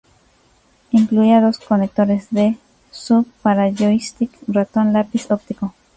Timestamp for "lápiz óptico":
4.93-5.75